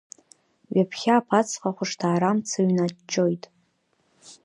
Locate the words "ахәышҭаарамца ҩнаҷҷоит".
1.69-3.43